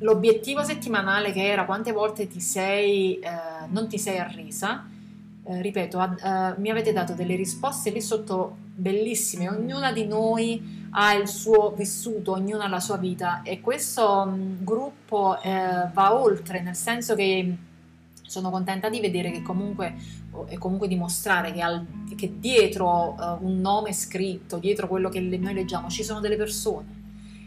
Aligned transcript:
l'obiettivo 0.00 0.62
settimanale 0.62 1.32
che 1.32 1.46
era 1.46 1.64
quante 1.64 1.92
volte 1.92 2.26
ti 2.26 2.40
sei, 2.40 3.18
eh, 3.18 3.30
non 3.68 3.88
ti 3.88 3.98
sei 3.98 4.18
arresa, 4.18 4.86
eh, 5.44 5.62
ripeto, 5.62 5.98
ad, 5.98 6.20
uh, 6.22 6.60
mi 6.60 6.70
avete 6.70 6.92
dato 6.92 7.14
delle 7.14 7.34
risposte 7.34 7.90
lì 7.90 8.00
sotto 8.00 8.56
bellissime, 8.74 9.48
ognuna 9.48 9.90
di 9.90 10.06
noi 10.06 10.88
ha 10.90 11.14
il 11.14 11.28
suo 11.28 11.72
vissuto, 11.76 12.32
ognuna 12.32 12.64
ha 12.64 12.68
la 12.68 12.80
sua 12.80 12.96
vita 12.96 13.42
e 13.42 13.60
questo 13.60 14.26
mh, 14.26 14.64
gruppo 14.64 15.40
eh, 15.40 15.88
va 15.92 16.14
oltre, 16.14 16.60
nel 16.60 16.74
senso 16.74 17.14
che 17.14 17.56
sono 18.22 18.50
contenta 18.50 18.88
di 18.88 19.00
vedere 19.00 19.30
che 19.30 19.42
comunque 19.42 19.94
e 20.46 20.58
comunque 20.58 20.86
dimostrare 20.86 21.52
che, 21.52 21.60
al, 21.60 21.84
che 22.16 22.38
dietro 22.38 23.16
uh, 23.18 23.44
un 23.44 23.60
nome 23.60 23.92
scritto, 23.92 24.58
dietro 24.58 24.86
quello 24.86 25.08
che 25.08 25.20
noi 25.20 25.54
leggiamo, 25.54 25.88
ci 25.88 26.04
sono 26.04 26.20
delle 26.20 26.36
persone. 26.36 26.99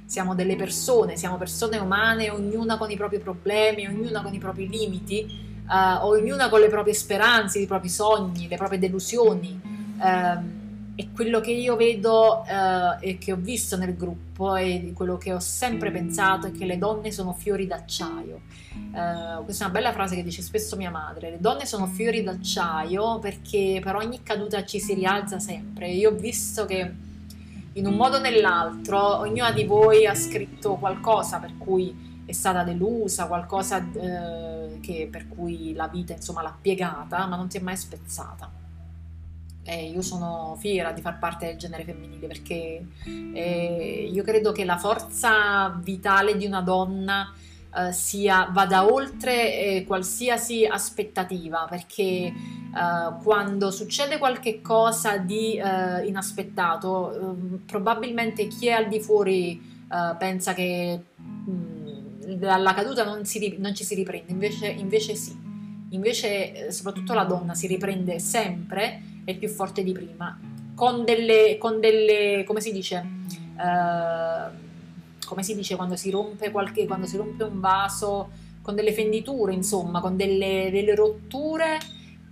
Siamo 0.06 0.36
delle 0.36 0.56
persone, 0.56 1.18
siamo 1.18 1.38
persone 1.38 1.78
umane, 1.78 2.30
ognuna 2.30 2.78
con 2.78 2.92
i 2.92 2.96
propri 2.96 3.20
problemi, 3.20 3.88
ognuna 3.88 4.22
con 4.22 4.34
i 4.34 4.40
propri 4.40 4.68
limiti 4.68 5.52
uh, 5.68 6.06
ognuna 6.06 6.50
con 6.50 6.60
le 6.60 6.70
proprie 6.70 6.94
speranze, 6.94 7.60
i 7.60 7.66
propri 7.66 7.90
sogni, 7.90 8.48
le 8.48 8.58
proprie 8.58 8.80
delusioni. 8.80 9.60
Um, 10.00 10.62
e 10.96 11.08
quello 11.12 11.40
che 11.40 11.50
io 11.50 11.76
vedo 11.76 12.44
uh, 12.46 12.98
e 13.00 13.18
che 13.18 13.32
ho 13.32 13.36
visto 13.36 13.76
nel 13.78 13.96
gruppo 13.96 14.56
e 14.56 14.92
quello 14.94 15.18
che 15.18 15.34
ho 15.34 15.40
sempre 15.40 15.90
pensato 15.90 16.46
è 16.46 16.52
che 16.52 16.66
le 16.66 16.78
donne 16.78 17.12
sono 17.12 17.34
fiori 17.34 17.66
d'acciaio. 17.66 18.42
Uh, 18.92 19.44
questa 19.44 19.64
è 19.64 19.67
una 19.70 19.80
bella 19.80 19.92
frase 19.92 20.16
che 20.16 20.23
dice 20.23 20.44
spesso 20.44 20.76
mia 20.76 20.92
madre. 20.92 21.32
Le 21.32 21.40
donne 21.40 21.66
sono 21.66 21.88
fiori 21.88 22.22
d'acciaio 22.22 23.17
perché 23.17 23.80
per 23.84 23.95
ogni 23.95 24.22
caduta 24.22 24.64
ci 24.66 24.80
si 24.80 24.94
rialza 24.94 25.40
sempre. 25.40 25.90
Io 25.90 26.12
ho 26.12 26.16
visto 26.16 26.66
che 26.66 26.92
in 27.74 27.88
un 27.88 27.96
modo 27.96 28.18
o 28.18 28.20
nell'altro 28.20 29.20
ognuna 29.20 29.52
di 29.52 29.64
voi 29.64 30.06
ha 30.06 30.14
scritto 30.14 30.76
qualcosa 30.76 31.40
per 31.40 31.58
cui 31.58 32.12
è 32.26 32.32
stata 32.32 32.64
delusa, 32.64 33.28
qualcosa 33.28 33.86
eh, 33.94 34.80
che, 34.80 35.08
per 35.12 35.28
cui 35.28 35.74
la 35.74 35.88
vita 35.88 36.14
insomma 36.14 36.42
l'ha 36.42 36.56
piegata, 36.60 37.26
ma 37.26 37.36
non 37.36 37.50
si 37.50 37.58
è 37.58 37.62
mai 37.62 37.76
spezzata. 37.76 38.50
E 39.66 39.90
io 39.90 40.02
sono 40.02 40.56
fiera 40.60 40.92
di 40.92 41.02
far 41.02 41.20
parte 41.20 41.46
del 41.46 41.58
genere 41.58 41.86
femminile 41.86 42.28
perché 42.28 42.86
eh, 43.06 44.10
io 44.12 44.24
credo 44.24 44.52
che 44.52 44.66
la 44.66 44.78
forza 44.78 45.80
vitale 45.82 46.36
di 46.36 46.46
una 46.46 46.62
donna 46.62 47.34
eh, 47.76 47.92
sia, 47.94 48.50
vada 48.52 48.86
oltre 48.86 49.58
eh, 49.58 49.84
qualsiasi 49.88 50.66
aspettativa 50.66 51.66
perché 51.70 52.34
eh, 52.76 53.24
quando 53.24 53.72
succede 53.72 54.18
qualche 54.18 54.62
cosa 54.62 55.18
di 55.18 55.56
eh, 55.58 56.06
inaspettato 56.06 57.14
ehm, 57.14 57.62
probabilmente 57.66 58.48
chi 58.48 58.68
è 58.68 58.72
al 58.72 58.88
di 58.88 59.00
fuori 59.00 59.72
pensa 60.18 60.56
che 60.56 61.00
mh, 61.16 61.52
mm, 61.52 61.94
dalla 62.34 62.74
caduta 62.74 63.04
non, 63.04 63.26
si, 63.26 63.58
non 63.60 63.76
ci 63.76 63.84
si 63.84 63.94
riprende, 63.94 64.32
invece, 64.32 64.68
invece 64.68 65.16
sì. 65.16 65.42
Invece, 65.90 66.72
soprattutto 66.72 67.14
la 67.14 67.24
donna 67.26 67.54
si 67.54 67.68
riprende 67.68 68.18
sempre 68.18 69.02
e 69.26 69.36
più 69.36 69.48
forte 69.48 69.84
di 69.84 69.92
prima, 69.92 70.40
con 70.74 71.06
delle, 71.06 71.58
con 71.60 71.80
delle 71.80 72.44
come 72.48 72.62
si 72.62 72.72
dice, 72.72 73.06
uh, 73.56 74.52
come 75.28 75.44
si 75.44 75.56
dice 75.56 75.76
quando 75.76 75.96
si 75.96 76.10
rompe 76.10 76.50
qualche, 76.50 76.88
quando 76.88 77.06
si 77.06 77.18
rompe 77.18 77.44
un 77.44 77.60
vaso, 77.60 78.32
con 78.64 78.74
delle 78.76 78.94
fenditure, 78.94 79.54
insomma, 79.54 80.00
con 80.00 80.16
delle, 80.16 80.70
delle 80.72 80.96
rotture, 80.96 81.78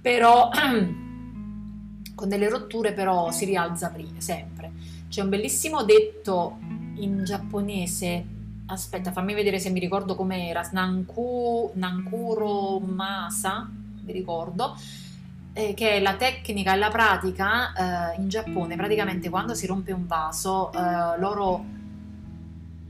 però 0.02 0.50
con 2.16 2.30
delle 2.30 2.50
rotture 2.50 2.94
però 2.94 3.32
si 3.32 3.46
rialza 3.46 3.90
prima, 3.90 4.20
sempre. 4.20 4.72
C'è 5.08 5.22
un 5.22 5.30
bellissimo 5.30 5.84
detto 5.84 6.58
in 6.96 7.24
giapponese 7.24 8.40
aspetta, 8.72 9.12
fammi 9.12 9.34
vedere 9.34 9.60
se 9.60 9.70
mi 9.70 9.80
ricordo 9.80 10.16
com'era, 10.16 10.68
Nanku, 10.72 11.72
Nankuro 11.76 12.80
Masa, 12.80 13.70
mi 14.04 14.12
ricordo, 14.12 14.78
eh, 15.54 15.74
che 15.74 15.92
è 15.92 16.00
la 16.00 16.16
tecnica 16.16 16.74
e 16.74 16.78
la 16.78 16.90
pratica 16.90 18.14
eh, 18.14 18.22
in 18.22 18.30
Giappone, 18.30 18.76
praticamente 18.76 19.30
quando 19.30 19.54
si 19.54 19.66
rompe 19.66 19.92
un 19.92 20.08
vaso, 20.08 20.72
eh, 20.72 21.20
loro 21.20 21.80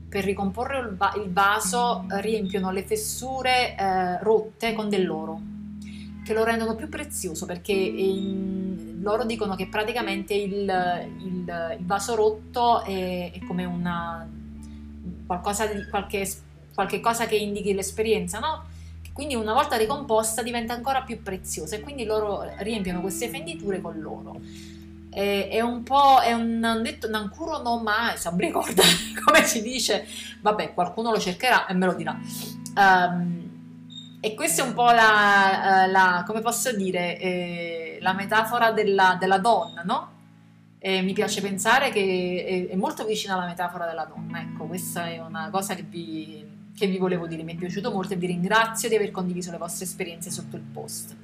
per 0.08 0.24
ricomporre 0.24 0.78
il, 0.78 0.94
va- 0.94 1.14
il, 1.16 1.32
vaso 1.32 2.04
riempiono 2.08 2.70
le 2.70 2.84
fessure 2.84 3.74
eh, 3.74 4.22
rotte 4.22 4.74
con 4.74 4.88
dell'oro, 4.88 5.40
che 6.24 6.34
lo 6.34 6.44
rendono 6.44 6.74
più 6.74 6.88
prezioso 6.88 7.46
perché 7.46 7.72
in, 7.72 9.00
loro 9.02 9.24
dicono 9.24 9.56
che 9.56 9.68
praticamente 9.68 10.34
il, 10.34 10.70
il, 11.18 11.76
il 11.78 11.84
vaso 11.84 12.14
rotto 12.14 12.82
è, 12.82 13.32
è 13.32 13.38
come 13.46 13.64
una 13.64 14.28
qualcosa 15.26 15.66
di, 15.66 15.84
qualche, 15.88 16.28
qualche 16.74 17.00
cosa 17.00 17.26
che 17.26 17.36
indichi 17.36 17.74
l'esperienza, 17.74 18.38
no? 18.38 18.70
Quindi 19.12 19.34
una 19.34 19.52
volta 19.52 19.76
ricomposta 19.76 20.42
diventa 20.42 20.72
ancora 20.72 21.02
più 21.02 21.22
preziosa 21.22 21.76
e 21.76 21.80
quindi 21.80 22.04
loro 22.04 22.50
riempiono 22.58 23.00
queste 23.00 23.28
fenditure 23.28 23.80
con 23.80 23.98
l'oro. 23.98 24.40
È, 25.10 25.60
un 25.60 25.82
po', 25.82 26.20
è 26.20 26.32
un 26.32 26.80
detto 26.82 27.06
Nankuro 27.06 27.60
no 27.60 27.84
se 28.16 28.32
mi 28.32 28.46
ricorda 28.46 28.82
come 29.22 29.44
si 29.44 29.60
dice, 29.60 30.06
vabbè 30.40 30.72
qualcuno 30.72 31.10
lo 31.10 31.18
cercherà 31.18 31.66
e 31.66 31.74
me 31.74 31.84
lo 31.84 31.92
dirà. 31.92 32.18
Um, 32.74 33.41
e 34.24 34.34
questa 34.34 34.62
è 34.62 34.64
un 34.64 34.72
po' 34.72 34.84
la, 34.84 35.86
la 35.90 36.22
come 36.24 36.42
posso 36.42 36.70
dire, 36.70 37.18
eh, 37.18 37.98
la 38.00 38.12
metafora 38.12 38.70
della, 38.70 39.16
della 39.18 39.38
donna, 39.38 39.82
no? 39.82 40.10
E 40.78 41.02
mi 41.02 41.12
piace 41.12 41.40
pensare 41.40 41.90
che 41.90 42.68
è, 42.68 42.72
è, 42.72 42.76
molto 42.76 43.04
vicina 43.04 43.34
alla 43.34 43.46
metafora 43.46 43.84
della 43.84 44.04
donna. 44.04 44.40
Ecco, 44.40 44.66
questa 44.66 45.08
è 45.08 45.18
una 45.18 45.50
cosa 45.50 45.74
che 45.74 45.82
vi, 45.82 46.70
che 46.72 46.86
vi 46.86 46.98
volevo 46.98 47.26
dire. 47.26 47.42
Mi 47.42 47.54
è 47.54 47.58
piaciuto 47.58 47.90
molto 47.90 48.12
e 48.12 48.16
vi 48.16 48.28
ringrazio 48.28 48.88
di 48.88 48.94
aver 48.94 49.10
condiviso 49.10 49.50
le 49.50 49.58
vostre 49.58 49.86
esperienze 49.86 50.30
sotto 50.30 50.54
il 50.54 50.62
post. 50.62 51.16